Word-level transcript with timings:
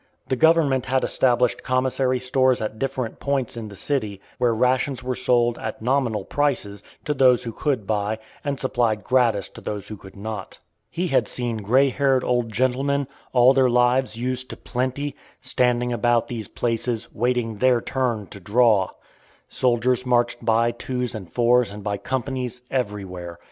The 0.29 0.35
government 0.35 0.87
had 0.87 1.03
established 1.03 1.61
commissary 1.61 2.17
stores 2.19 2.59
at 2.59 2.79
different 2.79 3.19
points 3.19 3.55
in 3.55 3.67
the 3.67 3.75
city, 3.75 4.19
where 4.39 4.51
rations 4.51 5.03
were 5.03 5.13
sold, 5.13 5.59
at 5.59 5.79
nominal 5.83 6.25
prices, 6.25 6.81
to 7.05 7.13
those 7.13 7.43
who 7.43 7.51
could 7.51 7.85
buy, 7.85 8.17
and 8.43 8.59
supplied 8.59 9.03
gratis 9.03 9.47
to 9.49 9.61
those 9.61 9.89
who 9.89 9.95
could 9.97 10.15
not. 10.15 10.57
He 10.89 11.09
had 11.09 11.27
seen 11.27 11.57
gray 11.57 11.89
haired 11.89 12.23
old 12.23 12.51
gentlemen, 12.51 13.07
all 13.31 13.53
their 13.53 13.69
lives 13.69 14.17
used 14.17 14.49
to 14.49 14.57
plenty, 14.57 15.15
standing 15.39 15.93
about 15.93 16.29
these 16.29 16.47
places, 16.47 17.13
waiting 17.13 17.57
"their 17.59 17.79
turn" 17.79 18.25
to 18.29 18.39
"draw." 18.39 18.89
Soldiers 19.49 20.03
marched 20.03 20.43
by 20.43 20.71
twos 20.71 21.13
and 21.13 21.31
fours 21.31 21.69
and 21.69 21.83
by 21.83 21.97
companies, 21.99 22.61
everywhere. 22.71 23.39